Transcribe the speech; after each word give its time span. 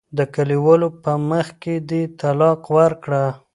د 0.17 0.19
کلیوالو 0.35 0.89
په 1.03 1.11
مخ 1.29 1.47
کې 1.61 1.75
دې 1.89 2.01
طلاق 2.19 2.61
ورکړه. 2.77 3.25